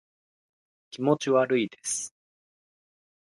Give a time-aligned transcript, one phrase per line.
[0.89, 2.11] 気持ち悪いです